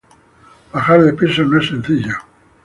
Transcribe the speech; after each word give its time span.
Bajar 0.73 1.03
de 1.05 1.13
peso 1.13 1.43
no 1.45 1.59
es 1.59 1.67
sencillo 1.67 2.15